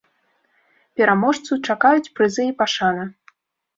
[1.01, 3.03] Пераможцу чакаюць прызы і пашана.